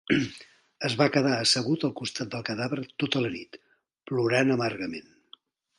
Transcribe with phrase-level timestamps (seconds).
[0.89, 3.61] Es va quedar assegut al costat del cadàver tota la nit,
[4.13, 5.17] plorant amargament.